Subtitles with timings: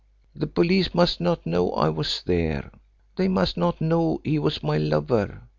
[0.35, 2.71] The police must not know I was there.
[3.17, 5.43] They must not know he was my lover.